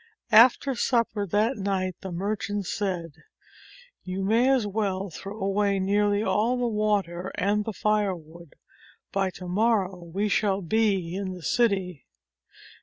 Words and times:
After 0.31 0.73
supper 0.73 1.27
that 1.27 1.57
night 1.57 1.93
the 2.01 2.11
merchant 2.11 2.65
said: 2.65 3.11
'You 4.03 4.23
may 4.23 4.49
as 4.49 4.65
well 4.65 5.11
throw 5.11 5.39
away 5.39 5.77
nearly 5.79 6.23
all 6.23 6.57
the 6.57 6.65
water 6.65 7.31
and 7.35 7.65
the 7.65 7.71
firewood. 7.73 8.55
By 9.11 9.29
to 9.35 9.47
morrow 9.47 10.03
we 10.03 10.27
shall 10.27 10.63
be 10.63 11.15
in 11.15 11.33
the 11.33 11.43
city. 11.43 12.07